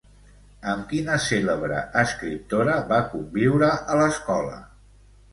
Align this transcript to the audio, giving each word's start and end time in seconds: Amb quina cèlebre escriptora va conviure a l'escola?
Amb 0.69 0.85
quina 0.93 1.17
cèlebre 1.25 1.81
escriptora 2.03 2.77
va 2.91 2.99
conviure 3.11 3.69
a 3.93 3.99
l'escola? 4.01 4.57